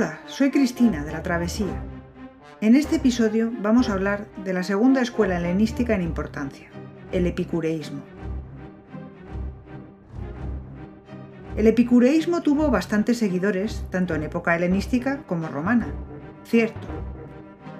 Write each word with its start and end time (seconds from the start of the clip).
Hola, 0.00 0.18
soy 0.24 0.50
Cristina 0.50 1.04
de 1.04 1.12
la 1.12 1.22
Travesía. 1.22 1.84
En 2.62 2.74
este 2.74 2.96
episodio 2.96 3.52
vamos 3.60 3.90
a 3.90 3.92
hablar 3.92 4.28
de 4.46 4.54
la 4.54 4.62
segunda 4.62 5.02
escuela 5.02 5.36
helenística 5.36 5.94
en 5.94 6.00
importancia, 6.00 6.70
el 7.12 7.26
epicureísmo. 7.26 8.00
El 11.54 11.66
epicureísmo 11.66 12.40
tuvo 12.40 12.70
bastantes 12.70 13.18
seguidores, 13.18 13.84
tanto 13.90 14.14
en 14.14 14.22
época 14.22 14.56
helenística 14.56 15.18
como 15.26 15.48
romana, 15.48 15.88
cierto. 16.46 16.88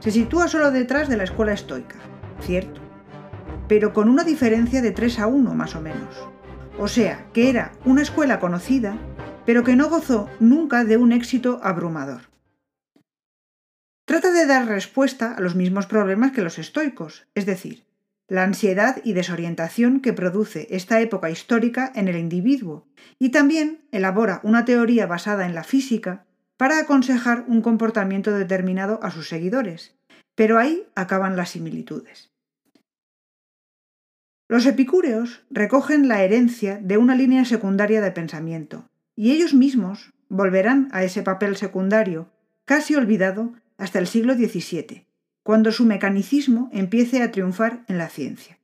Se 0.01 0.11
sitúa 0.11 0.47
solo 0.47 0.71
detrás 0.71 1.09
de 1.09 1.17
la 1.17 1.25
escuela 1.25 1.55
estoica, 1.55 1.97
cierto, 2.43 2.83
pero 3.67 3.95
con 3.95 4.11
una 4.11 4.25
diferencia 4.25 4.83
de 4.83 4.91
3 4.91 5.21
a 5.21 5.27
1 5.27 5.55
más 5.55 5.75
o 5.75 5.81
menos. 5.81 6.29
O 6.79 6.87
sea, 6.87 7.25
que 7.33 7.49
era 7.49 7.73
una 7.87 8.03
escuela 8.03 8.41
conocida 8.41 8.99
pero 9.51 9.65
que 9.65 9.75
no 9.75 9.89
gozó 9.89 10.31
nunca 10.39 10.85
de 10.85 10.97
un 10.97 11.11
éxito 11.11 11.59
abrumador. 11.65 12.31
Trata 14.05 14.31
de 14.31 14.47
dar 14.47 14.69
respuesta 14.69 15.35
a 15.35 15.41
los 15.41 15.57
mismos 15.57 15.87
problemas 15.87 16.31
que 16.31 16.43
los 16.43 16.61
estoicos, 16.61 17.27
es 17.35 17.47
decir, 17.47 17.83
la 18.29 18.45
ansiedad 18.45 19.03
y 19.03 19.13
desorientación 19.13 20.03
que 20.03 20.13
produce 20.13 20.69
esta 20.71 21.01
época 21.01 21.31
histórica 21.31 21.91
en 21.97 22.07
el 22.07 22.15
individuo, 22.15 22.87
y 23.19 23.31
también 23.31 23.81
elabora 23.91 24.41
una 24.45 24.65
teoría 24.65 25.09
basada 25.09 25.47
en 25.47 25.57
la 25.57 25.65
física 25.65 26.27
para 26.57 26.79
aconsejar 26.79 27.45
un 27.49 27.61
comportamiento 27.61 28.31
determinado 28.31 29.01
a 29.03 29.11
sus 29.11 29.29
seguidores, 29.29 29.97
pero 30.37 30.61
ahí 30.61 30.87
acaban 30.95 31.35
las 31.35 31.51
similitudes. 31.51 32.31
Los 34.49 34.65
epicúreos 34.65 35.43
recogen 35.51 36.07
la 36.07 36.23
herencia 36.23 36.79
de 36.81 36.99
una 36.99 37.17
línea 37.17 37.45
secundaria 37.45 38.01
de 38.01 38.13
pensamiento, 38.13 38.90
y 39.17 39.33
ellos 39.33 39.55
mismos 39.55 40.13
volverán 40.29 40.89
a 40.93 41.05
ese 41.05 41.23
papel 41.23 41.57
secundario, 41.57 42.31
casi 42.65 42.95
olvidado 42.95 43.53
hasta 43.79 43.99
el 43.99 44.07
siglo 44.07 44.35
XVII, 44.35 45.07
cuando 45.43 45.73
su 45.73 45.85
mecanicismo 45.85 46.69
empiece 46.73 47.23
a 47.23 47.31
triunfar 47.31 47.85
en 47.89 47.99
la 47.99 48.09
ciencia. 48.09 48.59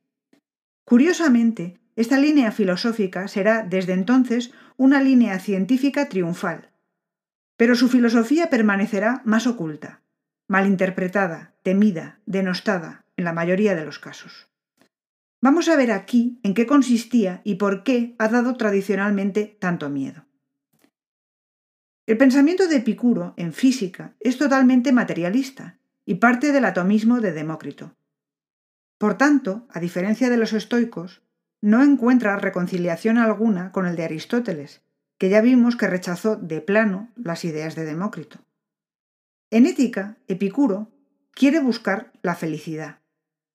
Curiosamente, 0.85 1.79
esta 1.95 2.19
línea 2.19 2.51
filosófica 2.51 3.27
será 3.27 3.63
desde 3.63 3.93
entonces 3.93 4.51
una 4.77 5.01
línea 5.01 5.39
científica 5.39 6.07
triunfal, 6.07 6.69
pero 7.57 7.75
su 7.75 7.89
filosofía 7.89 8.49
permanecerá 8.49 9.21
más 9.25 9.47
oculta, 9.47 10.01
malinterpretada, 10.47 11.55
temida, 11.63 12.19
denostada, 12.25 13.03
en 13.17 13.25
la 13.25 13.33
mayoría 13.33 13.75
de 13.75 13.83
los 13.83 13.97
casos. 13.97 14.47
Vamos 15.41 15.67
a 15.69 15.75
ver 15.75 15.91
aquí 15.91 16.39
en 16.43 16.53
qué 16.53 16.67
consistía 16.67 17.41
y 17.43 17.55
por 17.55 17.83
qué 17.83 18.15
ha 18.19 18.27
dado 18.27 18.55
tradicionalmente 18.55 19.57
tanto 19.59 19.89
miedo. 19.89 20.26
El 22.07 22.17
pensamiento 22.17 22.69
de 22.69 22.77
Epicuro 22.77 23.33
en 23.35 23.51
física 23.51 24.15
es 24.21 24.37
totalmente 24.37 24.93
materialista 24.93 25.77
y 26.05 26.15
parte 26.15 26.53
del 26.53 26.63
atomismo 26.63 27.19
de 27.19 27.33
Demócrito. 27.33 27.97
Por 28.97 29.17
tanto, 29.17 29.67
a 29.69 29.81
diferencia 29.81 30.29
de 30.29 30.37
los 30.37 30.53
estoicos, 30.53 31.21
no 31.59 31.83
encuentra 31.83 32.37
reconciliación 32.37 33.17
alguna 33.17 33.73
con 33.73 33.85
el 33.85 33.97
de 33.97 34.05
Aristóteles, 34.05 34.81
que 35.17 35.27
ya 35.27 35.41
vimos 35.41 35.75
que 35.75 35.87
rechazó 35.87 36.37
de 36.37 36.61
plano 36.61 37.11
las 37.17 37.43
ideas 37.43 37.75
de 37.75 37.83
Demócrito. 37.83 38.39
En 39.51 39.65
ética, 39.65 40.15
Epicuro 40.29 40.89
quiere 41.31 41.59
buscar 41.59 42.13
la 42.21 42.35
felicidad, 42.35 42.99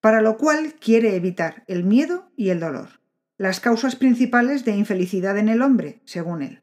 para 0.03 0.21
lo 0.21 0.37
cual 0.37 0.75
quiere 0.75 1.17
evitar 1.17 1.65
el 1.69 1.85
miedo 1.85 2.31
y 2.37 2.51
el 2.51 2.61
dolor, 2.61 3.01
las 3.39 3.61
causas 3.61 3.97
principales 3.97 4.67
de 4.67 4.77
infelicidad 4.77 5.39
en 5.39 5.49
el 5.49 5.63
hombre, 5.63 6.03
según 6.05 6.43
él. 6.43 6.63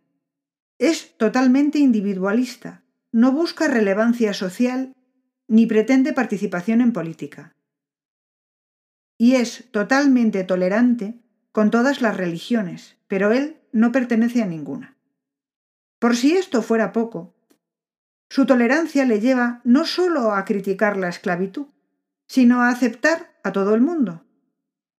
Es 0.80 1.17
totalmente 1.17 1.77
individualista, 1.77 2.83
no 3.11 3.33
busca 3.33 3.67
relevancia 3.67 4.33
social 4.33 4.94
ni 5.47 5.66
pretende 5.66 6.13
participación 6.13 6.80
en 6.80 6.94
política. 6.94 7.53
Y 9.17 9.36
es 9.36 9.70
totalmente 9.71 10.45
tolerante 10.45 11.20
con 11.52 11.70
todas 11.70 12.02
las 12.02 12.15
religiones, 12.15 12.95
pero 13.09 13.33
él 13.33 13.58
no 13.73 13.92
pertenece 13.92 14.42
a 14.42 14.45
ninguna. 14.45 14.95
Por 15.99 16.15
si 16.15 16.37
esto 16.37 16.61
fuera 16.61 16.93
poco, 16.93 17.36
su 18.30 18.45
tolerancia 18.45 19.03
le 19.03 19.20
lleva 19.20 19.59
no 19.65 19.86
solo 19.86 20.32
a 20.32 20.45
criticar 20.45 20.95
la 20.95 21.09
esclavitud, 21.09 21.67
sino 22.26 22.61
a 22.61 22.70
aceptar 22.70 23.37
a 23.43 23.52
todo 23.52 23.76
el 23.76 23.82
mundo, 23.82 24.23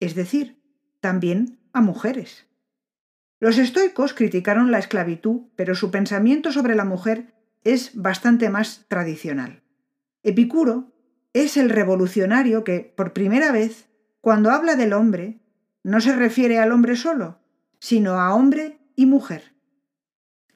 es 0.02 0.14
decir, 0.14 0.62
también 1.00 1.58
a 1.72 1.80
mujeres. 1.80 2.49
Los 3.40 3.58
estoicos 3.58 4.14
criticaron 4.14 4.72
la 4.72 4.80
esclavitud, 4.80 5.44
pero 5.56 5.76
su 5.76 5.92
pensamiento 5.92 6.52
sobre 6.52 6.76
la 6.76 6.86
mujer 6.86 7.34
es 7.64 7.92
bastante 7.96 8.50
más 8.50 8.86
tradicional. 8.88 9.64
Epicuro 10.24 10.94
es 11.34 11.56
el 11.56 11.70
revolucionario 11.70 12.64
que, 12.64 12.94
por 12.96 13.14
primera 13.14 13.52
vez, 13.52 13.88
cuando 14.22 14.52
habla 14.52 14.76
del 14.76 14.94
hombre, 14.94 15.40
no 15.84 16.02
se 16.02 16.16
refiere 16.16 16.60
al 16.60 16.72
hombre 16.72 16.96
solo, 16.96 17.40
sino 17.80 18.20
a 18.20 18.34
hombre 18.34 18.80
y 18.96 19.06
mujer. 19.06 19.54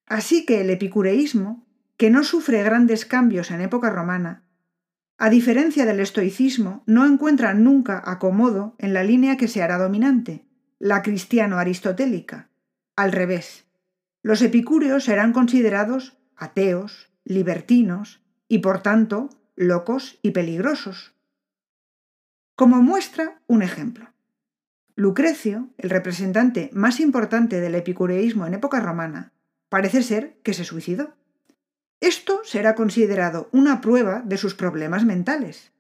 Así 0.06 0.46
que 0.46 0.62
el 0.62 0.70
epicureísmo, 0.70 1.66
que 1.96 2.10
no 2.10 2.24
sufre 2.24 2.64
grandes 2.64 3.06
cambios 3.06 3.52
en 3.52 3.62
época 3.62 3.90
romana, 3.90 4.44
a 5.18 5.30
diferencia 5.30 5.86
del 5.86 6.02
estoicismo, 6.02 6.84
no 6.86 7.06
encuentra 7.06 7.54
nunca 7.54 8.02
acomodo 8.06 8.76
en 8.80 8.94
la 8.94 9.04
línea 9.04 9.38
que 9.38 9.48
se 9.48 9.62
hará 9.62 9.78
dominante, 9.78 10.46
la 10.80 11.02
cristiano-aristotélica, 11.02 12.50
al 12.96 13.12
revés, 13.12 13.66
los 14.22 14.42
epicúreos 14.42 15.04
serán 15.04 15.34
considerados 15.34 16.18
ateos, 16.36 17.09
libertinos 17.26 18.22
y 18.48 18.59
por 18.59 18.81
tanto 18.81 19.30
locos 19.56 20.20
y 20.22 20.31
peligrosos. 20.31 21.14
Como 22.56 22.82
muestra 22.82 23.42
un 23.48 23.62
ejemplo. 23.64 24.14
Lucrecio, 24.96 25.70
el 25.78 25.90
representante 25.90 26.70
más 26.74 27.00
importante 27.00 27.59
del 27.59 27.76
epicureísmo 27.76 28.46
en 28.46 28.53
época 28.53 28.80
romana, 28.80 29.34
parece 29.70 30.03
ser 30.03 30.38
que 30.44 30.53
se 30.53 30.64
suicidó. 30.64 31.16
Esto 32.00 32.42
será 32.44 32.76
considerado 32.76 33.50
una 33.52 33.82
prueba 33.82 34.22
de 34.22 34.38
sus 34.38 34.53
problemas 34.53 35.03
mentales, 35.03 35.72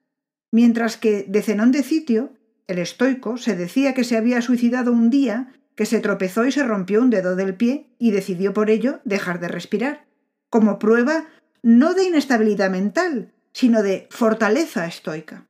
mientras 0.51 0.97
que 0.97 1.25
de 1.27 1.41
Zenón 1.43 1.71
de 1.71 1.83
Citio, 1.83 2.33
el 2.67 2.79
estoico, 2.79 3.37
se 3.37 3.55
decía 3.55 3.93
que 3.93 4.03
se 4.03 4.17
había 4.17 4.41
suicidado 4.41 4.91
un 4.91 5.09
día 5.09 5.53
que 5.75 5.85
se 5.85 5.99
tropezó 5.99 6.45
y 6.45 6.51
se 6.51 6.63
rompió 6.63 7.01
un 7.01 7.09
dedo 7.09 7.35
del 7.35 7.55
pie 7.55 7.89
y 7.97 8.11
decidió 8.11 8.53
por 8.53 8.69
ello 8.69 8.99
dejar 9.03 9.39
de 9.39 9.47
respirar, 9.47 10.05
como 10.49 10.79
prueba 10.79 11.25
no 11.61 11.93
de 11.93 12.03
inestabilidad 12.03 12.69
mental, 12.69 13.33
sino 13.53 13.81
de 13.81 14.07
fortaleza 14.11 14.85
estoica. 14.85 15.47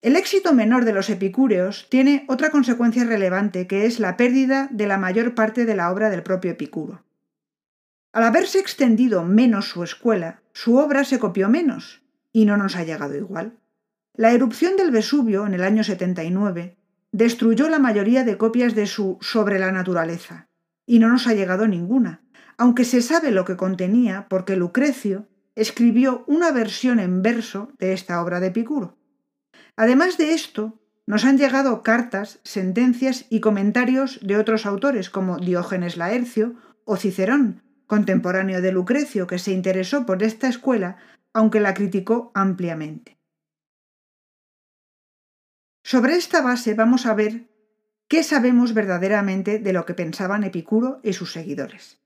El 0.00 0.14
éxito 0.14 0.52
menor 0.52 0.84
de 0.84 0.92
los 0.92 1.10
epicúreos 1.10 1.88
tiene 1.90 2.24
otra 2.28 2.50
consecuencia 2.50 3.04
relevante, 3.04 3.66
que 3.66 3.84
es 3.84 3.98
la 3.98 4.16
pérdida 4.16 4.68
de 4.70 4.86
la 4.86 4.96
mayor 4.96 5.34
parte 5.34 5.66
de 5.66 5.74
la 5.74 5.90
obra 5.90 6.08
del 6.08 6.22
propio 6.22 6.52
Epicuro. 6.52 7.04
Al 8.12 8.22
haberse 8.22 8.60
extendido 8.60 9.24
menos 9.24 9.68
su 9.68 9.82
escuela, 9.82 10.40
su 10.52 10.76
obra 10.76 11.02
se 11.04 11.18
copió 11.18 11.48
menos, 11.48 12.02
y 12.32 12.44
no 12.46 12.56
nos 12.56 12.76
ha 12.76 12.84
llegado 12.84 13.16
igual. 13.16 13.58
La 14.14 14.32
erupción 14.32 14.76
del 14.76 14.92
Vesubio 14.92 15.46
en 15.46 15.54
el 15.54 15.64
año 15.64 15.82
79 15.82 16.77
destruyó 17.12 17.68
la 17.68 17.78
mayoría 17.78 18.24
de 18.24 18.36
copias 18.36 18.74
de 18.74 18.86
su 18.86 19.18
Sobre 19.20 19.58
la 19.58 19.72
naturaleza, 19.72 20.48
y 20.86 20.98
no 20.98 21.08
nos 21.08 21.26
ha 21.26 21.34
llegado 21.34 21.66
ninguna, 21.66 22.22
aunque 22.56 22.84
se 22.84 23.02
sabe 23.02 23.30
lo 23.30 23.44
que 23.44 23.56
contenía 23.56 24.26
porque 24.28 24.56
Lucrecio 24.56 25.28
escribió 25.54 26.24
una 26.26 26.52
versión 26.52 27.00
en 27.00 27.22
verso 27.22 27.72
de 27.78 27.92
esta 27.92 28.22
obra 28.22 28.40
de 28.40 28.48
Epicuro. 28.48 28.96
Además 29.76 30.16
de 30.16 30.34
esto, 30.34 30.80
nos 31.06 31.24
han 31.24 31.38
llegado 31.38 31.82
cartas, 31.82 32.40
sentencias 32.42 33.26
y 33.30 33.40
comentarios 33.40 34.20
de 34.22 34.36
otros 34.36 34.66
autores 34.66 35.10
como 35.10 35.38
Diógenes 35.38 35.96
Laercio 35.96 36.54
o 36.84 36.96
Cicerón, 36.96 37.62
contemporáneo 37.86 38.60
de 38.60 38.72
Lucrecio, 38.72 39.26
que 39.26 39.38
se 39.38 39.52
interesó 39.52 40.06
por 40.06 40.22
esta 40.22 40.48
escuela, 40.48 40.96
aunque 41.32 41.60
la 41.60 41.74
criticó 41.74 42.30
ampliamente. 42.34 43.17
Sobre 45.90 46.16
esta 46.16 46.42
base 46.42 46.74
vamos 46.74 47.06
a 47.06 47.14
ver 47.14 47.48
qué 48.08 48.22
sabemos 48.22 48.74
verdaderamente 48.74 49.58
de 49.58 49.72
lo 49.72 49.86
que 49.86 49.94
pensaban 49.94 50.44
Epicuro 50.44 51.00
y 51.02 51.14
sus 51.14 51.32
seguidores. 51.32 51.98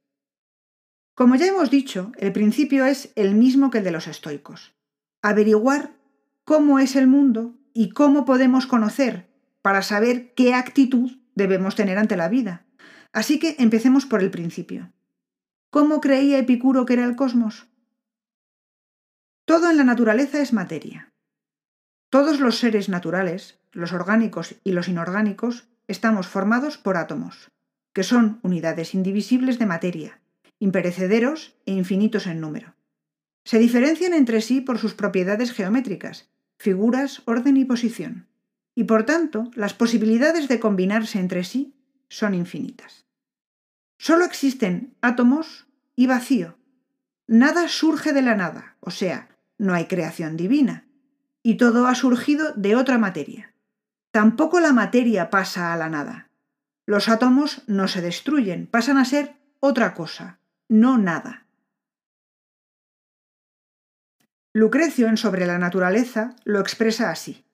Como 1.16 1.34
ya 1.34 1.48
hemos 1.48 1.68
dicho, 1.68 2.12
el 2.16 2.30
principio 2.32 2.86
es 2.86 3.10
el 3.16 3.34
mismo 3.34 3.72
que 3.72 3.78
el 3.78 3.84
de 3.84 3.90
los 3.90 4.06
estoicos. 4.06 4.72
Averiguar 5.20 5.96
cómo 6.44 6.78
es 6.78 6.94
el 6.94 7.08
mundo 7.08 7.56
y 7.74 7.90
cómo 7.90 8.24
podemos 8.24 8.68
conocer 8.68 9.28
para 9.62 9.82
saber 9.82 10.32
qué 10.34 10.54
actitud 10.54 11.18
debemos 11.34 11.74
tener 11.74 11.98
ante 11.98 12.16
la 12.16 12.28
vida. 12.28 12.64
Así 13.12 13.40
que 13.40 13.56
empecemos 13.58 14.06
por 14.06 14.22
el 14.22 14.30
principio. 14.30 14.92
¿Cómo 15.70 16.00
creía 16.00 16.38
Epicuro 16.38 16.86
que 16.86 16.92
era 16.92 17.04
el 17.04 17.16
cosmos? 17.16 17.66
Todo 19.44 19.68
en 19.70 19.76
la 19.76 19.82
naturaleza 19.82 20.40
es 20.40 20.52
materia. 20.52 21.12
Todos 22.10 22.38
los 22.38 22.58
seres 22.58 22.88
naturales, 22.88 23.58
los 23.72 23.92
orgánicos 23.92 24.56
y 24.64 24.72
los 24.72 24.88
inorgánicos, 24.88 25.68
estamos 25.88 26.26
formados 26.26 26.78
por 26.78 26.96
átomos, 26.96 27.50
que 27.92 28.02
son 28.02 28.38
unidades 28.42 28.94
indivisibles 28.94 29.58
de 29.58 29.66
materia, 29.66 30.20
imperecederos 30.58 31.56
e 31.66 31.72
infinitos 31.72 32.26
en 32.26 32.40
número. 32.40 32.74
Se 33.44 33.58
diferencian 33.58 34.14
entre 34.14 34.40
sí 34.40 34.60
por 34.60 34.78
sus 34.78 34.94
propiedades 34.94 35.52
geométricas, 35.52 36.30
figuras, 36.56 37.22
orden 37.24 37.56
y 37.56 37.64
posición, 37.64 38.28
y 38.74 38.84
por 38.84 39.04
tanto 39.04 39.50
las 39.54 39.74
posibilidades 39.74 40.48
de 40.48 40.60
combinarse 40.60 41.18
entre 41.18 41.44
sí 41.44 41.74
son 42.08 42.34
infinitas. 42.34 43.04
Solo 43.98 44.24
existen 44.24 44.94
átomos 45.00 45.66
y 45.96 46.06
vacío. 46.06 46.56
Nada 47.26 47.68
surge 47.68 48.12
de 48.12 48.22
la 48.22 48.34
nada, 48.34 48.76
o 48.80 48.90
sea, 48.90 49.28
no 49.58 49.74
hay 49.74 49.86
creación 49.86 50.36
divina, 50.36 50.86
y 51.42 51.56
todo 51.56 51.86
ha 51.86 51.94
surgido 51.94 52.52
de 52.54 52.76
otra 52.76 52.98
materia. 52.98 53.51
Tampoco 54.12 54.60
la 54.60 54.74
materia 54.74 55.30
pasa 55.30 55.72
a 55.72 55.76
la 55.76 55.88
nada. 55.88 56.28
Los 56.86 57.08
átomos 57.08 57.62
no 57.66 57.88
se 57.88 58.02
destruyen, 58.02 58.66
pasan 58.66 58.98
a 58.98 59.06
ser 59.06 59.36
otra 59.58 59.94
cosa, 59.94 60.38
no 60.68 60.98
nada. 60.98 61.46
Lucrecio 64.52 65.08
en 65.08 65.16
Sobre 65.16 65.46
la 65.46 65.58
naturaleza 65.58 66.36
lo 66.44 66.60
expresa 66.60 67.10
así. 67.10 67.46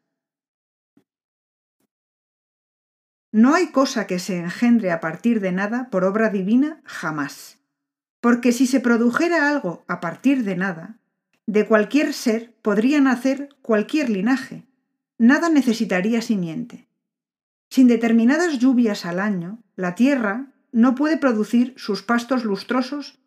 No 3.30 3.54
hay 3.54 3.70
cosa 3.70 4.08
que 4.08 4.18
se 4.18 4.38
engendre 4.38 4.90
a 4.90 4.98
partir 4.98 5.38
de 5.38 5.52
nada 5.52 5.90
por 5.90 6.04
obra 6.04 6.28
divina 6.28 6.80
jamás. 6.84 7.60
Porque 8.20 8.50
si 8.50 8.66
se 8.66 8.80
produjera 8.80 9.48
algo 9.48 9.84
a 9.86 10.00
partir 10.00 10.42
de 10.42 10.56
nada, 10.56 10.98
de 11.46 11.68
cualquier 11.68 12.14
ser 12.14 12.52
podría 12.62 13.00
nacer 13.00 13.54
cualquier 13.62 14.10
linaje. 14.10 14.67
Nada 15.18 15.48
necesitaría 15.48 16.22
simiente. 16.22 16.86
Sin 17.70 17.88
determinadas 17.88 18.58
lluvias 18.58 19.04
al 19.04 19.18
año, 19.18 19.62
la 19.76 19.94
tierra 19.94 20.52
no 20.72 20.94
puede 20.94 21.18
producir 21.18 21.74
sus 21.76 22.02
pastos 22.02 22.44
lustrosos, 22.44 23.18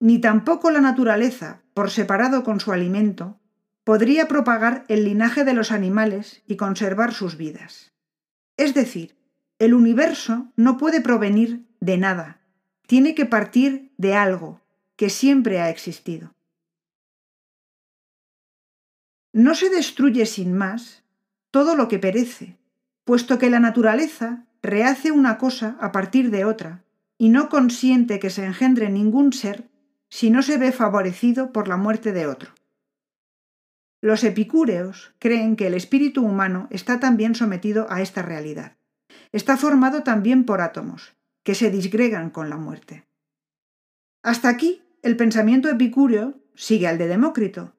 ni 0.00 0.20
tampoco 0.20 0.70
la 0.70 0.80
naturaleza, 0.80 1.62
por 1.72 1.90
separado 1.90 2.42
con 2.42 2.60
su 2.60 2.72
alimento, 2.72 3.38
podría 3.84 4.26
propagar 4.26 4.84
el 4.88 5.04
linaje 5.04 5.44
de 5.44 5.54
los 5.54 5.70
animales 5.70 6.42
y 6.46 6.56
conservar 6.56 7.14
sus 7.14 7.36
vidas. 7.36 7.92
Es 8.56 8.74
decir, 8.74 9.16
el 9.58 9.72
universo 9.72 10.52
no 10.56 10.76
puede 10.76 11.00
provenir 11.00 11.66
de 11.80 11.96
nada, 11.96 12.40
tiene 12.86 13.14
que 13.14 13.26
partir 13.26 13.92
de 13.96 14.14
algo 14.14 14.60
que 14.96 15.10
siempre 15.10 15.60
ha 15.60 15.70
existido. 15.70 16.34
No 19.32 19.54
se 19.54 19.70
destruye 19.70 20.26
sin 20.26 20.56
más 20.56 21.04
todo 21.56 21.74
lo 21.74 21.88
que 21.88 21.98
perece, 21.98 22.58
puesto 23.04 23.38
que 23.38 23.48
la 23.48 23.60
naturaleza 23.60 24.44
rehace 24.62 25.10
una 25.10 25.38
cosa 25.38 25.76
a 25.80 25.90
partir 25.90 26.30
de 26.30 26.44
otra 26.44 26.84
y 27.16 27.30
no 27.30 27.48
consiente 27.48 28.18
que 28.18 28.28
se 28.28 28.44
engendre 28.44 28.90
ningún 28.90 29.32
ser 29.32 29.68
si 30.10 30.28
no 30.28 30.42
se 30.42 30.58
ve 30.58 30.70
favorecido 30.70 31.52
por 31.52 31.68
la 31.68 31.76
muerte 31.76 32.12
de 32.12 32.26
otro. 32.26 32.50
Los 34.02 34.22
epicúreos 34.22 35.14
creen 35.18 35.56
que 35.56 35.66
el 35.66 35.74
espíritu 35.74 36.22
humano 36.24 36.68
está 36.70 37.00
también 37.00 37.34
sometido 37.34 37.86
a 37.90 38.02
esta 38.02 38.22
realidad 38.22 38.76
está 39.32 39.56
formado 39.56 40.02
también 40.02 40.44
por 40.44 40.60
átomos, 40.60 41.14
que 41.42 41.54
se 41.54 41.70
disgregan 41.70 42.30
con 42.30 42.50
la 42.50 42.56
muerte. 42.56 43.06
Hasta 44.22 44.48
aquí 44.48 44.82
el 45.02 45.16
pensamiento 45.16 45.68
epicúreo 45.68 46.40
sigue 46.54 46.88
al 46.88 46.98
de 46.98 47.06
Demócrito, 47.06 47.75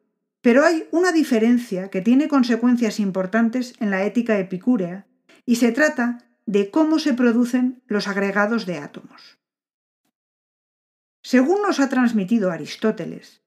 pero 0.48 0.64
hay 0.64 0.88
una 0.92 1.12
diferencia 1.12 1.90
que 1.90 2.00
tiene 2.00 2.30
consecuencias 2.30 3.02
importantes 3.02 3.74
en 3.82 3.92
la 3.92 4.06
ética 4.06 4.40
epicúrea 4.40 5.06
y 5.46 5.58
se 5.58 5.74
trata 5.74 6.20
de 6.46 6.72
cómo 6.72 7.00
se 7.00 7.14
producen 7.14 7.84
los 7.86 8.08
agregados 8.08 8.66
de 8.66 8.78
átomos. 8.78 9.40
Según 11.22 11.64
nos 11.64 11.82
ha 11.82 11.90
transmitido 11.90 12.50
Aristóteles, 12.50 13.44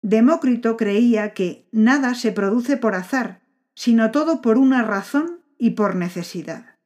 Demócrito 0.00 0.76
creía 0.76 1.34
que 1.34 1.66
nada 1.72 2.14
se 2.14 2.30
produce 2.30 2.76
por 2.76 2.94
azar, 2.94 3.42
sino 3.74 4.12
todo 4.12 4.40
por 4.40 4.58
una 4.58 4.84
razón 4.84 5.42
y 5.58 5.70
por 5.70 5.96
necesidad 5.96 6.76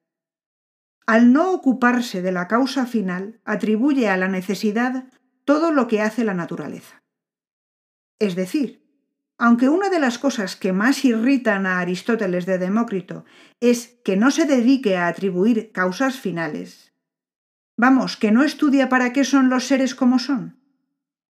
al 1.06 1.30
no 1.34 1.52
ocuparse 1.52 2.22
de 2.22 2.32
la 2.32 2.48
causa 2.48 2.86
final, 2.86 3.40
atribuye 3.44 4.08
a 4.08 4.16
la 4.16 4.28
necesidad 4.28 5.08
todo 5.44 5.72
lo 5.72 5.88
que 5.88 6.00
hace 6.00 6.24
la 6.24 6.32
naturaleza. 6.32 7.02
Es 8.18 8.34
decir, 8.34 8.81
aunque 9.38 9.68
una 9.68 9.90
de 9.90 9.98
las 9.98 10.18
cosas 10.18 10.56
que 10.56 10.72
más 10.72 11.04
irritan 11.04 11.66
a 11.66 11.80
Aristóteles 11.80 12.46
de 12.46 12.58
Demócrito 12.58 13.24
es 13.60 13.98
que 14.04 14.16
no 14.16 14.30
se 14.30 14.46
dedique 14.46 14.96
a 14.96 15.08
atribuir 15.08 15.72
causas 15.72 16.18
finales, 16.18 16.92
vamos, 17.76 18.16
que 18.16 18.30
no 18.30 18.42
estudia 18.42 18.88
para 18.88 19.12
qué 19.12 19.24
son 19.24 19.50
los 19.50 19.66
seres 19.66 19.94
como 19.94 20.18
son, 20.18 20.60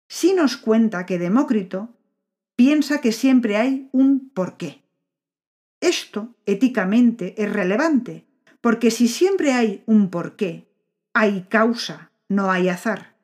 sí 0.07 0.33
nos 0.33 0.57
cuenta 0.57 1.05
que 1.05 1.19
Demócrito 1.19 1.95
piensa 2.55 2.99
que 2.99 3.11
siempre 3.11 3.55
hay 3.55 3.89
un 3.91 4.31
porqué. 4.31 4.83
Esto, 5.79 6.35
éticamente, 6.45 7.41
es 7.41 7.51
relevante, 7.53 8.27
porque 8.59 8.91
si 8.91 9.07
siempre 9.07 9.53
hay 9.53 9.83
un 9.85 10.09
porqué, 10.09 10.69
hay 11.13 11.43
causa, 11.43 12.11
no 12.27 12.51
hay 12.51 12.67
azar. 12.69 13.15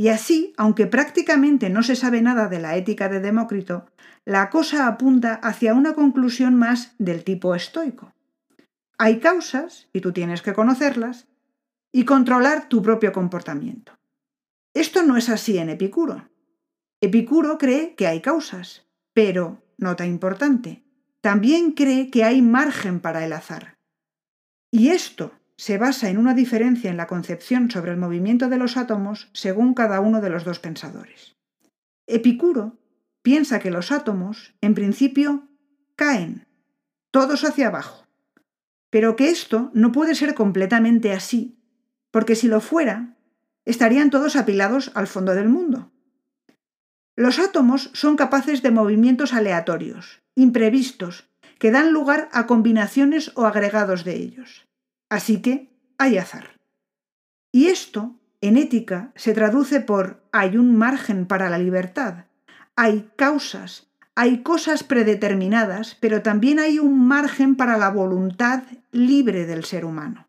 Y 0.00 0.08
así, 0.08 0.54
aunque 0.56 0.86
prácticamente 0.86 1.68
no 1.68 1.82
se 1.82 1.94
sabe 1.94 2.22
nada 2.22 2.48
de 2.48 2.58
la 2.58 2.74
ética 2.74 3.10
de 3.10 3.20
Demócrito, 3.20 3.84
la 4.24 4.48
cosa 4.48 4.86
apunta 4.86 5.34
hacia 5.34 5.74
una 5.74 5.92
conclusión 5.92 6.54
más 6.54 6.94
del 6.98 7.22
tipo 7.22 7.54
estoico. 7.54 8.14
Hay 8.96 9.20
causas, 9.20 9.90
y 9.92 10.00
tú 10.00 10.12
tienes 10.12 10.40
que 10.40 10.54
conocerlas, 10.54 11.28
y 11.92 12.06
controlar 12.06 12.66
tu 12.66 12.80
propio 12.80 13.12
comportamiento. 13.12 13.92
Esto 14.72 15.02
no 15.02 15.18
es 15.18 15.28
así 15.28 15.58
en 15.58 15.68
Epicuro. 15.68 16.30
Epicuro 17.02 17.58
cree 17.58 17.94
que 17.94 18.06
hay 18.06 18.22
causas, 18.22 18.86
pero, 19.12 19.62
nota 19.76 20.06
importante, 20.06 20.82
también 21.20 21.72
cree 21.72 22.10
que 22.10 22.24
hay 22.24 22.40
margen 22.40 23.00
para 23.00 23.26
el 23.26 23.34
azar. 23.34 23.76
Y 24.70 24.88
esto 24.88 25.32
se 25.60 25.76
basa 25.76 26.08
en 26.08 26.16
una 26.16 26.32
diferencia 26.32 26.88
en 26.88 26.96
la 26.96 27.06
concepción 27.06 27.70
sobre 27.70 27.90
el 27.90 27.98
movimiento 27.98 28.48
de 28.48 28.56
los 28.56 28.78
átomos 28.78 29.28
según 29.34 29.74
cada 29.74 30.00
uno 30.00 30.22
de 30.22 30.30
los 30.30 30.42
dos 30.42 30.58
pensadores. 30.58 31.36
Epicuro 32.06 32.78
piensa 33.20 33.58
que 33.58 33.70
los 33.70 33.92
átomos, 33.92 34.54
en 34.62 34.74
principio, 34.74 35.50
caen, 35.96 36.46
todos 37.10 37.44
hacia 37.44 37.66
abajo, 37.66 38.06
pero 38.88 39.16
que 39.16 39.28
esto 39.28 39.70
no 39.74 39.92
puede 39.92 40.14
ser 40.14 40.32
completamente 40.32 41.12
así, 41.12 41.58
porque 42.10 42.36
si 42.36 42.48
lo 42.48 42.62
fuera, 42.62 43.18
estarían 43.66 44.08
todos 44.08 44.36
apilados 44.36 44.90
al 44.94 45.08
fondo 45.08 45.34
del 45.34 45.50
mundo. 45.50 45.92
Los 47.16 47.38
átomos 47.38 47.90
son 47.92 48.16
capaces 48.16 48.62
de 48.62 48.70
movimientos 48.70 49.34
aleatorios, 49.34 50.22
imprevistos, 50.34 51.28
que 51.58 51.70
dan 51.70 51.92
lugar 51.92 52.30
a 52.32 52.46
combinaciones 52.46 53.32
o 53.34 53.44
agregados 53.44 54.04
de 54.04 54.16
ellos. 54.16 54.69
Así 55.10 55.42
que 55.42 55.68
hay 55.98 56.16
azar. 56.16 56.56
Y 57.52 57.66
esto, 57.66 58.16
en 58.40 58.56
ética, 58.56 59.12
se 59.16 59.34
traduce 59.34 59.80
por 59.80 60.22
hay 60.32 60.56
un 60.56 60.76
margen 60.76 61.26
para 61.26 61.50
la 61.50 61.58
libertad, 61.58 62.26
hay 62.76 63.10
causas, 63.16 63.88
hay 64.14 64.42
cosas 64.42 64.84
predeterminadas, 64.84 65.96
pero 66.00 66.22
también 66.22 66.60
hay 66.60 66.78
un 66.78 67.06
margen 67.06 67.56
para 67.56 67.76
la 67.76 67.90
voluntad 67.90 68.62
libre 68.92 69.46
del 69.46 69.64
ser 69.64 69.84
humano. 69.84 70.28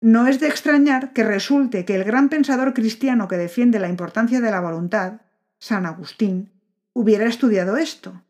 No 0.00 0.26
es 0.26 0.40
de 0.40 0.48
extrañar 0.48 1.12
que 1.14 1.24
resulte 1.24 1.84
que 1.84 1.94
el 1.94 2.04
gran 2.04 2.28
pensador 2.28 2.74
cristiano 2.74 3.28
que 3.28 3.36
defiende 3.36 3.80
la 3.80 3.88
importancia 3.88 4.40
de 4.40 4.50
la 4.50 4.60
voluntad, 4.60 5.22
San 5.58 5.86
Agustín, 5.86 6.52
hubiera 6.92 7.26
estudiado 7.26 7.76
esto, 7.78 8.22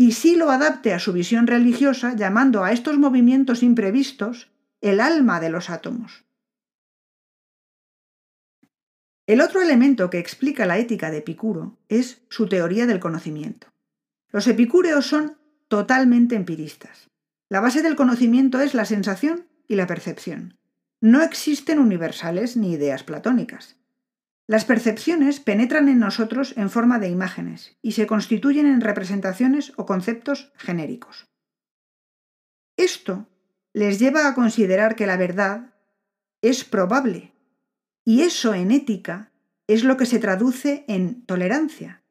y 0.00 0.12
sí 0.12 0.34
lo 0.34 0.50
adapte 0.50 0.94
a 0.94 0.98
su 0.98 1.12
visión 1.12 1.46
religiosa 1.46 2.16
llamando 2.16 2.64
a 2.64 2.72
estos 2.72 2.96
movimientos 2.96 3.62
imprevistos 3.62 4.50
el 4.80 4.98
alma 4.98 5.40
de 5.40 5.50
los 5.50 5.68
átomos. 5.68 6.24
El 9.26 9.42
otro 9.42 9.60
elemento 9.60 10.08
que 10.08 10.18
explica 10.18 10.64
la 10.64 10.78
ética 10.78 11.10
de 11.10 11.18
Epicuro 11.18 11.76
es 11.90 12.22
su 12.30 12.48
teoría 12.48 12.86
del 12.86 12.98
conocimiento. 12.98 13.66
Los 14.30 14.46
epicúreos 14.46 15.04
son 15.04 15.36
totalmente 15.68 16.34
empiristas. 16.34 17.10
La 17.50 17.60
base 17.60 17.82
del 17.82 17.94
conocimiento 17.94 18.58
es 18.60 18.72
la 18.72 18.86
sensación 18.86 19.48
y 19.68 19.74
la 19.74 19.86
percepción. 19.86 20.56
No 21.02 21.20
existen 21.20 21.78
universales 21.78 22.56
ni 22.56 22.72
ideas 22.72 23.04
platónicas. 23.04 23.76
Las 24.50 24.64
percepciones 24.64 25.38
penetran 25.38 25.88
en 25.88 26.00
nosotros 26.00 26.54
en 26.56 26.70
forma 26.70 26.98
de 26.98 27.08
imágenes 27.08 27.76
y 27.82 27.92
se 27.92 28.08
constituyen 28.08 28.66
en 28.66 28.80
representaciones 28.80 29.72
o 29.76 29.86
conceptos 29.86 30.50
genéricos. 30.56 31.28
Esto 32.76 33.28
les 33.72 34.00
lleva 34.00 34.26
a 34.26 34.34
considerar 34.34 34.96
que 34.96 35.06
la 35.06 35.16
verdad 35.16 35.72
es 36.42 36.64
probable, 36.64 37.32
y 38.04 38.22
eso 38.22 38.52
en 38.52 38.72
ética 38.72 39.30
es 39.68 39.84
lo 39.84 39.96
que 39.96 40.04
se 40.04 40.18
traduce 40.18 40.84
en 40.88 41.24
tolerancia. 41.26 42.02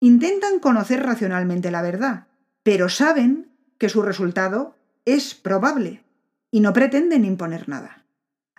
Intentan 0.00 0.60
conocer 0.60 1.02
racionalmente 1.02 1.70
la 1.70 1.80
verdad, 1.80 2.26
pero 2.62 2.90
saben 2.90 3.56
que 3.78 3.88
su 3.88 4.02
resultado 4.02 4.76
es 5.06 5.34
probable 5.34 6.04
y 6.50 6.60
no 6.60 6.74
pretenden 6.74 7.24
imponer 7.24 7.70
nada. 7.70 8.04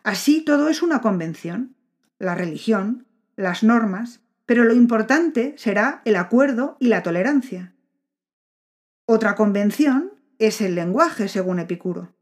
Así 0.03 0.41
todo 0.41 0.69
es 0.69 0.81
una 0.81 1.01
convención. 1.01 1.75
La 2.17 2.33
religión, 2.33 3.05
las 3.35 3.63
normas, 3.63 4.21
pero 4.45 4.63
lo 4.63 4.73
importante 4.73 5.53
será 5.57 6.01
el 6.05 6.15
acuerdo 6.15 6.77
y 6.79 6.87
la 6.87 7.03
tolerancia. 7.03 7.73
Otra 9.05 9.35
convención 9.35 10.13
es 10.39 10.61
el 10.61 10.75
lenguaje, 10.75 11.27
según 11.27 11.59
Epicuro. 11.59 12.13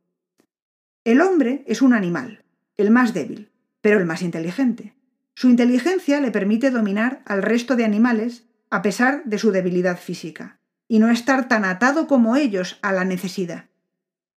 El 1.04 1.22
hombre 1.22 1.64
es 1.68 1.82
un 1.82 1.94
animal, 1.94 2.44
el 2.78 2.92
más 2.92 3.14
débil, 3.14 3.52
pero 3.82 3.98
el 3.98 4.06
más 4.06 4.22
inteligente. 4.22 4.94
Su 5.34 5.50
inteligencia 5.50 6.20
le 6.20 6.32
permite 6.32 6.70
dominar 6.70 7.22
al 7.26 7.42
resto 7.42 7.76
de 7.76 7.86
animales 7.86 8.46
a 8.70 8.82
pesar 8.82 9.24
de 9.26 9.40
su 9.40 9.52
debilidad 9.52 9.98
física, 9.98 10.60
y 10.88 11.00
no 11.00 11.10
estar 11.10 11.48
tan 11.48 11.66
atado 11.66 12.08
como 12.08 12.36
ellos 12.36 12.78
a 12.82 12.92
la 12.92 13.06
necesidad. 13.06 13.70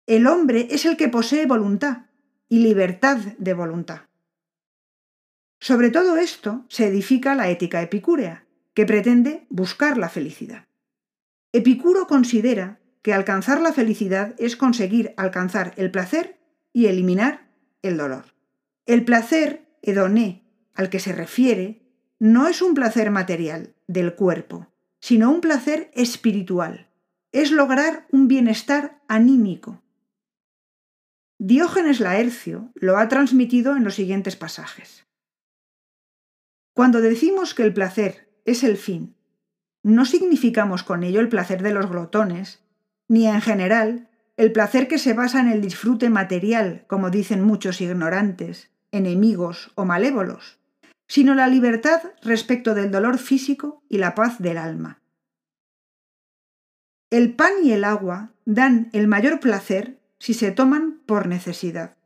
El 0.06 0.26
hombre 0.26 0.68
es 0.70 0.84
el 0.84 0.96
que 0.96 1.08
posee 1.08 1.46
voluntad 1.46 2.06
y 2.48 2.60
libertad 2.60 3.18
de 3.38 3.54
voluntad. 3.54 4.02
Sobre 5.62 5.90
todo 5.90 6.16
esto 6.16 6.64
se 6.68 6.88
edifica 6.88 7.36
la 7.36 7.48
ética 7.48 7.80
epicúrea, 7.82 8.46
que 8.74 8.84
pretende 8.84 9.46
buscar 9.48 9.96
la 9.96 10.08
felicidad. 10.08 10.66
Epicuro 11.52 12.08
considera 12.08 12.80
que 13.00 13.14
alcanzar 13.14 13.60
la 13.60 13.72
felicidad 13.72 14.34
es 14.38 14.56
conseguir 14.56 15.14
alcanzar 15.16 15.72
el 15.76 15.92
placer 15.92 16.40
y 16.72 16.86
eliminar 16.86 17.48
el 17.80 17.96
dolor. 17.96 18.24
El 18.86 19.04
placer, 19.04 19.68
hedoné, 19.82 20.42
al 20.74 20.90
que 20.90 20.98
se 20.98 21.12
refiere, 21.12 21.86
no 22.18 22.48
es 22.48 22.60
un 22.60 22.74
placer 22.74 23.12
material 23.12 23.76
del 23.86 24.16
cuerpo, 24.16 24.66
sino 24.98 25.30
un 25.30 25.40
placer 25.40 25.92
espiritual. 25.94 26.90
Es 27.30 27.52
lograr 27.52 28.08
un 28.10 28.26
bienestar 28.26 29.00
anímico. 29.06 29.80
Diógenes 31.38 32.00
Laercio 32.00 32.72
lo 32.74 32.98
ha 32.98 33.06
transmitido 33.06 33.76
en 33.76 33.84
los 33.84 33.94
siguientes 33.94 34.34
pasajes. 34.34 35.06
Cuando 36.74 37.00
decimos 37.00 37.54
que 37.54 37.64
el 37.64 37.74
placer 37.74 38.28
es 38.44 38.64
el 38.64 38.76
fin, 38.76 39.14
no 39.82 40.06
significamos 40.06 40.82
con 40.82 41.02
ello 41.02 41.20
el 41.20 41.28
placer 41.28 41.62
de 41.62 41.72
los 41.72 41.90
glotones, 41.90 42.62
ni 43.08 43.26
en 43.26 43.40
general 43.40 44.08
el 44.36 44.52
placer 44.52 44.88
que 44.88 44.98
se 44.98 45.12
basa 45.12 45.40
en 45.40 45.48
el 45.48 45.60
disfrute 45.60 46.08
material, 46.08 46.84
como 46.86 47.10
dicen 47.10 47.42
muchos 47.42 47.80
ignorantes, 47.80 48.70
enemigos 48.90 49.72
o 49.74 49.84
malévolos, 49.84 50.58
sino 51.08 51.34
la 51.34 51.46
libertad 51.46 52.00
respecto 52.22 52.74
del 52.74 52.90
dolor 52.90 53.18
físico 53.18 53.82
y 53.88 53.98
la 53.98 54.14
paz 54.14 54.38
del 54.38 54.56
alma. 54.56 55.02
El 57.10 57.34
pan 57.34 57.52
y 57.62 57.72
el 57.72 57.84
agua 57.84 58.32
dan 58.46 58.88
el 58.94 59.08
mayor 59.08 59.40
placer 59.40 59.98
si 60.18 60.32
se 60.32 60.52
toman 60.52 61.02
por 61.04 61.26
necesidad. 61.26 61.96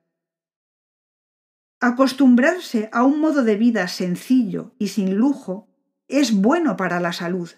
Acostumbrarse 1.80 2.88
a 2.92 3.04
un 3.04 3.20
modo 3.20 3.44
de 3.44 3.56
vida 3.56 3.86
sencillo 3.88 4.74
y 4.78 4.88
sin 4.88 5.14
lujo 5.14 5.68
es 6.08 6.32
bueno 6.32 6.76
para 6.76 7.00
la 7.00 7.12
salud 7.12 7.50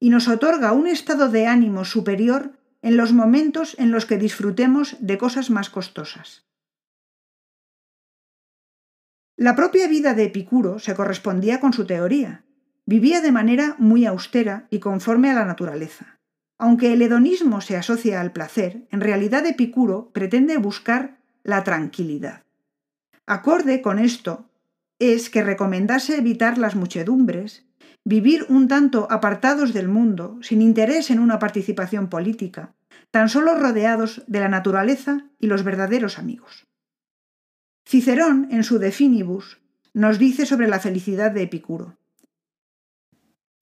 y 0.00 0.10
nos 0.10 0.26
otorga 0.26 0.72
un 0.72 0.86
estado 0.86 1.28
de 1.28 1.46
ánimo 1.46 1.84
superior 1.84 2.58
en 2.82 2.96
los 2.96 3.12
momentos 3.12 3.76
en 3.78 3.90
los 3.90 4.06
que 4.06 4.16
disfrutemos 4.16 4.96
de 5.00 5.18
cosas 5.18 5.50
más 5.50 5.70
costosas. 5.70 6.46
La 9.36 9.54
propia 9.54 9.86
vida 9.86 10.14
de 10.14 10.24
Epicuro 10.24 10.78
se 10.78 10.94
correspondía 10.94 11.60
con 11.60 11.72
su 11.72 11.86
teoría. 11.86 12.44
Vivía 12.86 13.20
de 13.20 13.32
manera 13.32 13.76
muy 13.78 14.04
austera 14.04 14.66
y 14.70 14.80
conforme 14.80 15.30
a 15.30 15.34
la 15.34 15.44
naturaleza. 15.44 16.18
Aunque 16.58 16.92
el 16.92 17.00
hedonismo 17.00 17.60
se 17.60 17.76
asocia 17.76 18.20
al 18.20 18.32
placer, 18.32 18.86
en 18.90 19.00
realidad 19.00 19.46
Epicuro 19.46 20.10
pretende 20.12 20.58
buscar 20.58 21.20
la 21.42 21.62
tranquilidad. 21.64 22.42
Acorde 23.26 23.82
con 23.82 23.98
esto 23.98 24.50
es 24.98 25.30
que 25.30 25.42
recomendase 25.42 26.18
evitar 26.18 26.58
las 26.58 26.76
muchedumbres, 26.76 27.66
vivir 28.04 28.46
un 28.48 28.68
tanto 28.68 29.06
apartados 29.10 29.72
del 29.72 29.88
mundo, 29.88 30.38
sin 30.42 30.62
interés 30.62 31.10
en 31.10 31.18
una 31.20 31.38
participación 31.38 32.08
política, 32.08 32.74
tan 33.10 33.28
solo 33.28 33.54
rodeados 33.54 34.22
de 34.26 34.40
la 34.40 34.48
naturaleza 34.48 35.26
y 35.38 35.46
los 35.46 35.64
verdaderos 35.64 36.18
amigos. 36.18 36.66
Cicerón, 37.88 38.48
en 38.50 38.62
su 38.62 38.78
De 38.78 38.92
Finibus, 38.92 39.60
nos 39.92 40.18
dice 40.18 40.46
sobre 40.46 40.68
la 40.68 40.78
felicidad 40.78 41.30
de 41.32 41.42
Epicuro. 41.42 41.96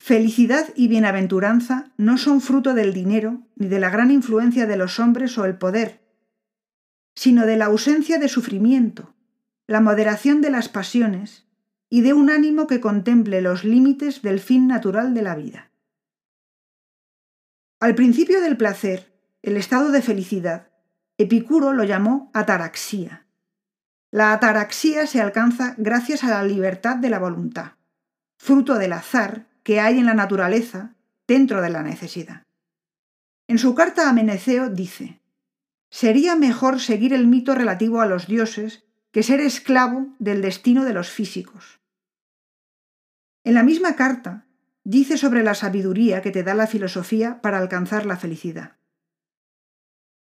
Felicidad 0.00 0.66
y 0.76 0.88
bienaventuranza 0.88 1.92
no 1.96 2.18
son 2.18 2.40
fruto 2.40 2.74
del 2.74 2.92
dinero 2.92 3.42
ni 3.56 3.68
de 3.68 3.80
la 3.80 3.90
gran 3.90 4.10
influencia 4.10 4.66
de 4.66 4.76
los 4.76 5.00
hombres 5.00 5.36
o 5.38 5.44
el 5.44 5.56
poder, 5.56 6.00
sino 7.14 7.46
de 7.46 7.56
la 7.56 7.66
ausencia 7.66 8.18
de 8.18 8.28
sufrimiento, 8.28 9.14
la 9.68 9.80
moderación 9.80 10.40
de 10.40 10.50
las 10.50 10.68
pasiones 10.68 11.46
y 11.90 12.00
de 12.00 12.14
un 12.14 12.30
ánimo 12.30 12.66
que 12.66 12.80
contemple 12.80 13.42
los 13.42 13.64
límites 13.64 14.22
del 14.22 14.40
fin 14.40 14.66
natural 14.66 15.14
de 15.14 15.22
la 15.22 15.36
vida. 15.36 15.70
Al 17.78 17.94
principio 17.94 18.40
del 18.40 18.56
placer, 18.56 19.12
el 19.42 19.56
estado 19.56 19.90
de 19.92 20.02
felicidad, 20.02 20.70
Epicuro 21.18 21.72
lo 21.74 21.84
llamó 21.84 22.30
ataraxia, 22.32 23.26
la 24.10 24.32
ataraxia 24.32 25.06
se 25.06 25.20
alcanza 25.20 25.74
gracias 25.76 26.24
a 26.24 26.30
la 26.30 26.42
libertad 26.42 26.96
de 26.96 27.10
la 27.10 27.18
voluntad, 27.18 27.72
fruto 28.38 28.76
del 28.76 28.94
azar 28.94 29.48
que 29.62 29.80
hay 29.80 29.98
en 29.98 30.06
la 30.06 30.14
naturaleza 30.14 30.94
dentro 31.26 31.60
de 31.60 31.68
la 31.68 31.82
necesidad. 31.82 32.46
En 33.48 33.58
su 33.58 33.74
carta 33.74 34.08
a 34.08 34.14
Meneceo 34.14 34.70
dice, 34.70 35.20
Sería 35.90 36.36
mejor 36.36 36.80
seguir 36.80 37.12
el 37.12 37.26
mito 37.26 37.54
relativo 37.54 38.00
a 38.00 38.06
los 38.06 38.26
dioses 38.26 38.87
que 39.10 39.22
ser 39.22 39.40
esclavo 39.40 40.14
del 40.18 40.42
destino 40.42 40.84
de 40.84 40.92
los 40.92 41.10
físicos. 41.10 41.80
En 43.44 43.54
la 43.54 43.62
misma 43.62 43.96
carta 43.96 44.46
dice 44.84 45.16
sobre 45.16 45.42
la 45.42 45.54
sabiduría 45.54 46.22
que 46.22 46.30
te 46.30 46.42
da 46.42 46.54
la 46.54 46.66
filosofía 46.66 47.40
para 47.40 47.58
alcanzar 47.58 48.06
la 48.06 48.16
felicidad. 48.16 48.76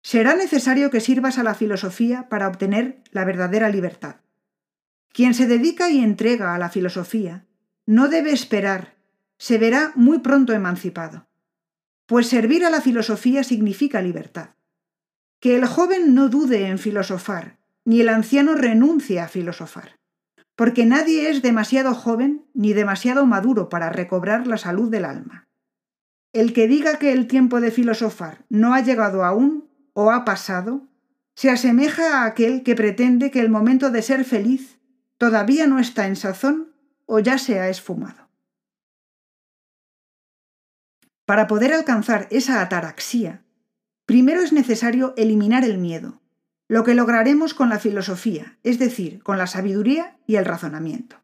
Será 0.02 0.36
necesario 0.36 0.90
que 0.90 1.02
sirvas 1.02 1.38
a 1.38 1.44
la 1.44 1.54
filosofía 1.54 2.30
para 2.30 2.48
obtener 2.48 3.04
la 3.12 3.26
verdadera 3.26 3.70
libertad. 3.70 4.18
Quien 5.12 5.34
se 5.34 5.48
dedica 5.48 5.90
y 5.90 6.00
entrega 6.00 6.56
a 6.56 6.58
la 6.58 6.70
filosofía 6.70 7.46
no 7.86 8.08
debe 8.08 8.32
esperar, 8.32 8.96
se 9.38 9.58
verá 9.58 9.92
muy 9.96 10.20
pronto 10.20 10.54
emancipado, 10.54 11.28
pues 12.06 12.28
servir 12.28 12.66
a 12.66 12.70
la 12.70 12.82
filosofía 12.82 13.44
significa 13.44 14.02
libertad. 14.02 14.52
Que 15.40 15.56
el 15.56 15.66
joven 15.66 16.16
no 16.16 16.30
dude 16.30 16.68
en 16.68 16.80
filosofar, 16.80 17.57
ni 17.88 18.02
el 18.02 18.10
anciano 18.10 18.54
renuncie 18.54 19.22
a 19.22 19.30
filosofar, 19.30 19.98
porque 20.58 20.86
nadie 20.86 21.30
es 21.30 21.42
demasiado 21.42 21.96
joven 21.96 22.46
ni 22.54 22.74
demasiado 22.74 23.26
maduro 23.26 23.70
para 23.70 23.90
recobrar 23.90 24.46
la 24.46 24.58
salud 24.58 24.92
del 24.92 25.06
alma. 25.06 25.48
El 26.34 26.52
que 26.52 26.68
diga 26.68 27.00
que 27.00 27.14
el 27.14 27.28
tiempo 27.28 27.62
de 27.62 27.72
filosofar 27.72 28.44
no 28.50 28.74
ha 28.74 28.82
llegado 28.82 29.24
aún 29.24 29.70
o 29.94 30.12
ha 30.12 30.26
pasado, 30.26 30.86
se 31.34 31.50
asemeja 31.50 32.24
a 32.24 32.26
aquel 32.26 32.62
que 32.64 32.76
pretende 32.76 33.32
que 33.32 33.40
el 33.40 33.48
momento 33.48 33.90
de 33.90 34.02
ser 34.02 34.26
feliz 34.26 34.82
todavía 35.18 35.66
no 35.66 35.80
está 35.80 36.08
en 36.08 36.18
sazón 36.18 36.74
o 37.06 37.20
ya 37.20 37.38
se 37.38 37.62
ha 37.62 37.70
esfumado. 37.70 38.28
Para 41.26 41.48
poder 41.48 41.72
alcanzar 41.72 42.28
esa 42.32 42.62
ataraxia, 42.62 43.46
primero 44.06 44.42
es 44.42 44.52
necesario 44.52 45.14
eliminar 45.16 45.64
el 45.64 45.78
miedo, 45.78 46.22
lo 46.68 46.84
que 46.84 46.96
lograremos 46.96 47.54
con 47.54 47.70
la 47.70 47.80
filosofía, 47.80 48.58
es 48.64 48.80
decir, 48.80 49.24
con 49.24 49.38
la 49.38 49.48
sabiduría 49.48 50.18
y 50.28 50.36
el 50.36 50.46
razonamiento. 50.46 51.18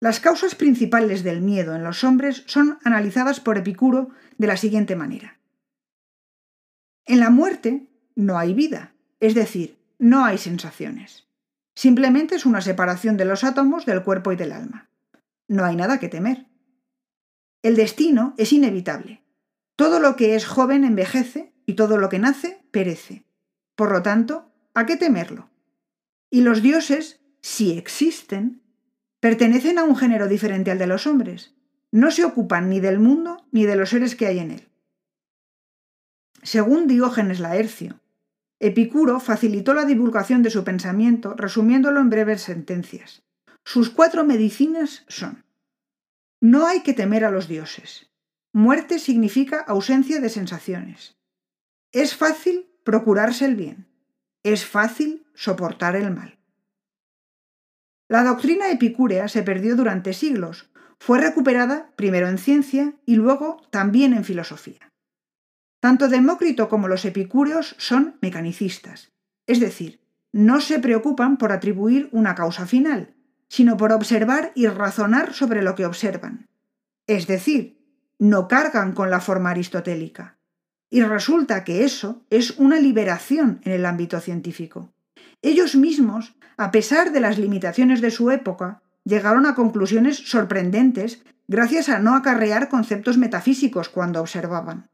Las 0.00 0.20
causas 0.20 0.54
principales 0.54 1.22
del 1.22 1.40
miedo 1.40 1.74
en 1.74 1.84
los 1.84 2.04
hombres 2.04 2.44
son 2.46 2.78
analizadas 2.84 3.40
por 3.40 3.56
Epicuro 3.56 4.10
de 4.36 4.46
la 4.46 4.56
siguiente 4.56 4.96
manera. 4.96 5.38
En 7.06 7.20
la 7.20 7.30
muerte 7.30 7.86
no 8.14 8.38
hay 8.38 8.52
vida, 8.52 8.92
es 9.20 9.34
decir, 9.34 9.78
no 9.98 10.24
hay 10.24 10.38
sensaciones. 10.38 11.26
Simplemente 11.74 12.34
es 12.34 12.46
una 12.46 12.60
separación 12.60 13.16
de 13.16 13.26
los 13.26 13.44
átomos 13.44 13.86
del 13.86 14.02
cuerpo 14.02 14.32
y 14.32 14.36
del 14.36 14.52
alma. 14.52 14.88
No 15.46 15.64
hay 15.64 15.76
nada 15.76 16.00
que 16.00 16.08
temer. 16.08 16.46
El 17.62 17.76
destino 17.76 18.34
es 18.38 18.52
inevitable. 18.52 19.22
Todo 19.76 20.00
lo 20.00 20.16
que 20.16 20.34
es 20.34 20.46
joven 20.46 20.84
envejece 20.84 21.52
y 21.64 21.74
todo 21.74 21.98
lo 21.98 22.08
que 22.08 22.18
nace 22.18 22.62
perece. 22.70 23.25
Por 23.76 23.92
lo 23.92 24.02
tanto, 24.02 24.50
¿a 24.74 24.86
qué 24.86 24.96
temerlo? 24.96 25.50
Y 26.30 26.40
los 26.40 26.62
dioses, 26.62 27.20
si 27.40 27.78
existen, 27.78 28.62
pertenecen 29.20 29.78
a 29.78 29.84
un 29.84 29.96
género 29.96 30.26
diferente 30.28 30.70
al 30.70 30.78
de 30.78 30.86
los 30.86 31.06
hombres. 31.06 31.54
No 31.92 32.10
se 32.10 32.24
ocupan 32.24 32.68
ni 32.68 32.80
del 32.80 32.98
mundo 32.98 33.46
ni 33.52 33.64
de 33.64 33.76
los 33.76 33.90
seres 33.90 34.16
que 34.16 34.26
hay 34.26 34.40
en 34.40 34.50
él. 34.50 34.68
Según 36.42 36.86
Diógenes 36.86 37.38
Laercio, 37.38 38.00
Epicuro 38.58 39.20
facilitó 39.20 39.74
la 39.74 39.84
divulgación 39.84 40.42
de 40.42 40.50
su 40.50 40.64
pensamiento 40.64 41.34
resumiéndolo 41.34 42.00
en 42.00 42.08
breves 42.08 42.42
sentencias. 42.42 43.22
Sus 43.64 43.90
cuatro 43.90 44.24
medicinas 44.24 45.04
son 45.08 45.44
No 46.40 46.66
hay 46.66 46.82
que 46.82 46.94
temer 46.94 47.24
a 47.24 47.30
los 47.30 47.48
dioses. 47.48 48.10
Muerte 48.52 48.98
significa 48.98 49.60
ausencia 49.60 50.20
de 50.20 50.30
sensaciones. 50.30 51.16
Es 51.92 52.16
fácil 52.16 52.70
procurarse 52.86 53.44
el 53.44 53.56
bien. 53.56 53.88
Es 54.44 54.64
fácil 54.64 55.26
soportar 55.34 55.96
el 55.96 56.14
mal. 56.14 56.38
La 58.08 58.22
doctrina 58.22 58.70
epicúrea 58.70 59.26
se 59.26 59.42
perdió 59.42 59.74
durante 59.74 60.12
siglos, 60.12 60.70
fue 61.00 61.20
recuperada 61.20 61.90
primero 61.96 62.28
en 62.28 62.38
ciencia 62.38 62.94
y 63.04 63.16
luego 63.16 63.60
también 63.70 64.14
en 64.14 64.24
filosofía. 64.24 64.92
Tanto 65.80 66.08
Demócrito 66.08 66.68
como 66.68 66.86
los 66.86 67.04
epicúreos 67.04 67.74
son 67.78 68.18
mecanicistas, 68.22 69.12
es 69.48 69.58
decir, 69.58 70.00
no 70.32 70.60
se 70.60 70.78
preocupan 70.78 71.38
por 71.38 71.50
atribuir 71.50 72.08
una 72.12 72.36
causa 72.36 72.66
final, 72.66 73.16
sino 73.48 73.76
por 73.76 73.92
observar 73.92 74.52
y 74.54 74.68
razonar 74.68 75.34
sobre 75.34 75.62
lo 75.62 75.74
que 75.74 75.86
observan. 75.86 76.46
Es 77.08 77.26
decir, 77.26 77.84
no 78.20 78.46
cargan 78.46 78.92
con 78.92 79.10
la 79.10 79.20
forma 79.20 79.50
aristotélica. 79.50 80.35
Y 80.90 81.02
resulta 81.02 81.64
que 81.64 81.84
eso 81.84 82.24
es 82.30 82.58
una 82.58 82.78
liberación 82.78 83.60
en 83.64 83.72
el 83.72 83.86
ámbito 83.86 84.20
científico. 84.20 84.92
Ellos 85.42 85.76
mismos, 85.76 86.34
a 86.56 86.70
pesar 86.70 87.12
de 87.12 87.20
las 87.20 87.38
limitaciones 87.38 88.00
de 88.00 88.10
su 88.10 88.30
época, 88.30 88.82
llegaron 89.04 89.46
a 89.46 89.54
conclusiones 89.54 90.16
sorprendentes 90.16 91.22
gracias 91.48 91.88
a 91.88 91.98
no 91.98 92.14
acarrear 92.14 92.68
conceptos 92.68 93.18
metafísicos 93.18 93.88
cuando 93.88 94.20
observaban. 94.20 94.88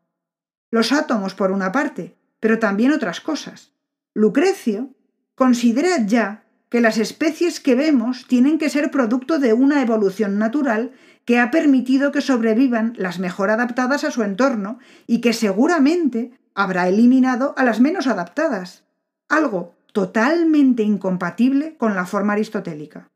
Los 0.71 0.93
átomos, 0.93 1.35
por 1.35 1.51
una 1.51 1.73
parte, 1.73 2.17
pero 2.41 2.59
también 2.59 2.93
otras 2.93 3.21
cosas. 3.21 3.73
Lucrecio 4.15 4.95
considera 5.35 6.05
ya 6.07 6.45
que 6.69 6.81
las 6.81 6.99
especies 6.99 7.61
que 7.61 7.75
vemos 7.75 8.27
tienen 8.27 8.59
que 8.59 8.71
ser 8.71 8.91
producto 8.91 9.39
de 9.39 9.53
una 9.53 9.83
evolución 9.83 10.39
natural 10.39 10.93
que 11.25 11.39
ha 11.39 11.51
permitido 11.51 12.13
que 12.13 12.21
sobrevivan 12.21 12.95
las 12.97 13.19
mejor 13.19 13.51
adaptadas 13.51 14.05
a 14.05 14.11
su 14.11 14.23
entorno 14.23 14.79
y 15.07 15.21
que 15.21 15.33
seguramente 15.33 16.33
habrá 16.55 16.89
eliminado 16.89 17.55
a 17.57 17.65
las 17.65 17.81
menos 17.81 18.07
adaptadas, 18.07 18.85
algo 19.29 19.75
totalmente 19.93 20.83
incompatible 20.83 21.77
con 21.77 21.95
la 21.95 22.07
forma 22.07 22.33
aristotélica. 22.33 23.09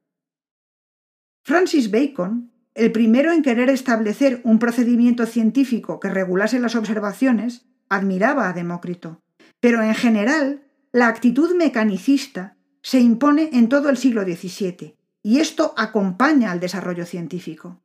Francis 1.44 1.90
Bacon, 1.90 2.52
el 2.74 2.92
primero 2.92 3.32
en 3.32 3.42
querer 3.42 3.70
establecer 3.70 4.40
un 4.44 4.58
procedimiento 4.58 5.26
científico 5.26 6.00
que 6.00 6.10
regulase 6.10 6.60
las 6.60 6.74
observaciones, 6.74 7.66
admiraba 7.88 8.48
a 8.48 8.52
Demócrito, 8.52 9.20
pero 9.60 9.82
en 9.82 9.94
general 9.94 10.62
la 10.92 11.08
actitud 11.08 11.54
mecanicista 11.56 12.56
se 12.82 13.00
impone 13.00 13.50
en 13.52 13.68
todo 13.68 13.88
el 13.88 13.96
siglo 13.96 14.22
XVII, 14.22 14.96
y 15.22 15.40
esto 15.40 15.74
acompaña 15.76 16.52
al 16.52 16.60
desarrollo 16.60 17.04
científico. 17.04 17.82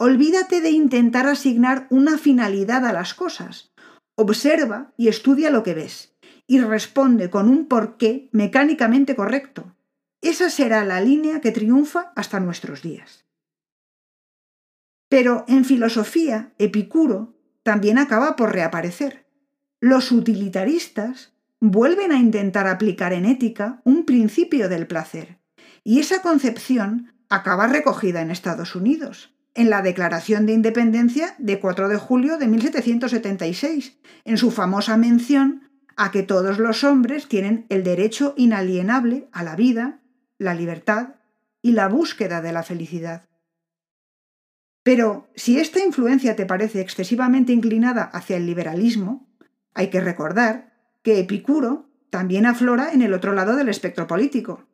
Olvídate 0.00 0.60
de 0.60 0.70
intentar 0.70 1.26
asignar 1.26 1.88
una 1.90 2.18
finalidad 2.18 2.86
a 2.86 2.92
las 2.92 3.14
cosas. 3.14 3.72
Observa 4.14 4.92
y 4.96 5.08
estudia 5.08 5.50
lo 5.50 5.64
que 5.64 5.74
ves, 5.74 6.14
y 6.46 6.60
responde 6.60 7.30
con 7.30 7.48
un 7.48 7.66
porqué 7.66 8.28
mecánicamente 8.30 9.16
correcto. 9.16 9.74
Esa 10.22 10.50
será 10.50 10.84
la 10.84 11.00
línea 11.00 11.40
que 11.40 11.50
triunfa 11.50 12.12
hasta 12.14 12.38
nuestros 12.38 12.80
días. 12.80 13.26
Pero 15.08 15.44
en 15.48 15.64
filosofía, 15.64 16.52
Epicuro 16.58 17.34
también 17.64 17.98
acaba 17.98 18.36
por 18.36 18.52
reaparecer. 18.52 19.26
Los 19.80 20.12
utilitaristas 20.12 21.32
vuelven 21.60 22.12
a 22.12 22.18
intentar 22.18 22.68
aplicar 22.68 23.12
en 23.12 23.24
ética 23.24 23.80
un 23.84 24.04
principio 24.04 24.68
del 24.68 24.86
placer, 24.86 25.40
y 25.82 25.98
esa 25.98 26.22
concepción 26.22 27.14
acaba 27.28 27.66
recogida 27.66 28.20
en 28.20 28.30
Estados 28.30 28.76
Unidos, 28.76 29.34
en 29.58 29.70
la 29.70 29.82
Declaración 29.82 30.46
de 30.46 30.52
Independencia 30.52 31.34
de 31.38 31.58
4 31.58 31.88
de 31.88 31.96
julio 31.96 32.38
de 32.38 32.46
1776, 32.46 33.98
en 34.24 34.38
su 34.38 34.52
famosa 34.52 34.96
mención 34.96 35.68
a 35.96 36.12
que 36.12 36.22
todos 36.22 36.60
los 36.60 36.84
hombres 36.84 37.26
tienen 37.26 37.66
el 37.68 37.82
derecho 37.82 38.34
inalienable 38.36 39.28
a 39.32 39.42
la 39.42 39.56
vida, 39.56 39.98
la 40.38 40.54
libertad 40.54 41.16
y 41.60 41.72
la 41.72 41.88
búsqueda 41.88 42.40
de 42.40 42.52
la 42.52 42.62
felicidad. 42.62 43.26
Pero 44.84 45.28
si 45.34 45.58
esta 45.58 45.84
influencia 45.84 46.36
te 46.36 46.46
parece 46.46 46.80
excesivamente 46.80 47.52
inclinada 47.52 48.04
hacia 48.04 48.36
el 48.36 48.46
liberalismo, 48.46 49.28
hay 49.74 49.90
que 49.90 50.00
recordar 50.00 50.72
que 51.02 51.18
Epicuro 51.18 51.90
también 52.10 52.46
aflora 52.46 52.92
en 52.92 53.02
el 53.02 53.12
otro 53.12 53.32
lado 53.32 53.56
del 53.56 53.68
espectro 53.68 54.06
político. 54.06 54.68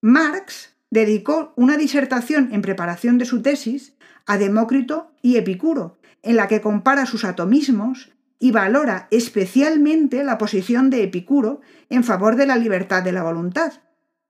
Marx 0.00 0.74
dedicó 0.90 1.52
una 1.54 1.76
disertación 1.76 2.48
en 2.52 2.62
preparación 2.62 3.16
de 3.16 3.26
su 3.26 3.40
tesis 3.40 3.94
a 4.26 4.38
Demócrito 4.38 5.12
y 5.22 5.36
Epicuro, 5.36 5.98
en 6.22 6.36
la 6.36 6.48
que 6.48 6.60
compara 6.60 7.06
sus 7.06 7.24
atomismos 7.24 8.12
y 8.38 8.50
valora 8.50 9.08
especialmente 9.10 10.24
la 10.24 10.38
posición 10.38 10.90
de 10.90 11.02
Epicuro 11.02 11.60
en 11.90 12.04
favor 12.04 12.36
de 12.36 12.46
la 12.46 12.56
libertad 12.56 13.02
de 13.02 13.12
la 13.12 13.22
voluntad. 13.22 13.72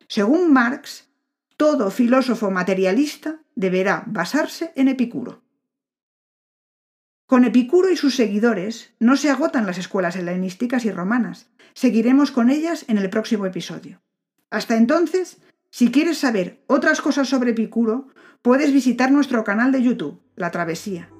Según 0.08 0.52
Marx, 0.52 1.08
todo 1.56 1.90
filósofo 1.90 2.50
materialista 2.50 3.40
deberá 3.54 4.04
basarse 4.06 4.72
en 4.76 4.88
Epicuro. 4.88 5.42
Con 7.26 7.44
Epicuro 7.44 7.90
y 7.90 7.96
sus 7.96 8.16
seguidores 8.16 8.92
no 8.98 9.16
se 9.16 9.30
agotan 9.30 9.66
las 9.66 9.78
escuelas 9.78 10.16
helenísticas 10.16 10.84
y 10.84 10.90
romanas. 10.90 11.48
Seguiremos 11.72 12.30
con 12.30 12.50
ellas 12.50 12.84
en 12.88 12.98
el 12.98 13.08
próximo 13.08 13.46
episodio. 13.46 14.02
Hasta 14.50 14.76
entonces, 14.76 15.38
si 15.74 15.90
quieres 15.90 16.18
saber 16.18 16.62
otras 16.68 17.00
cosas 17.00 17.28
sobre 17.28 17.50
Epicuro, 17.50 18.06
puedes 18.42 18.72
visitar 18.72 19.10
nuestro 19.10 19.42
canal 19.42 19.72
de 19.72 19.82
YouTube, 19.82 20.20
La 20.36 20.52
Travesía. 20.52 21.10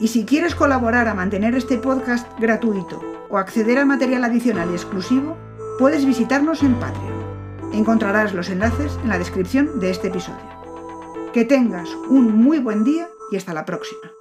Y 0.00 0.08
si 0.08 0.26
quieres 0.26 0.54
colaborar 0.54 1.08
a 1.08 1.14
mantener 1.14 1.54
este 1.54 1.78
podcast 1.78 2.28
gratuito 2.38 3.00
o 3.30 3.38
acceder 3.38 3.78
a 3.78 3.86
material 3.86 4.22
adicional 4.24 4.68
y 4.70 4.74
exclusivo, 4.74 5.38
puedes 5.78 6.04
visitarnos 6.04 6.62
en 6.62 6.74
Patreon. 6.74 7.72
Encontrarás 7.72 8.34
los 8.34 8.50
enlaces 8.50 8.98
en 9.02 9.08
la 9.08 9.16
descripción 9.16 9.80
de 9.80 9.88
este 9.88 10.08
episodio. 10.08 11.30
Que 11.32 11.46
tengas 11.46 11.88
un 12.10 12.36
muy 12.36 12.58
buen 12.58 12.84
día 12.84 13.08
y 13.30 13.36
hasta 13.36 13.54
la 13.54 13.64
próxima. 13.64 14.12